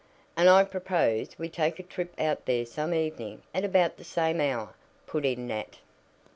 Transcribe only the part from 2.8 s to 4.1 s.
evening at about the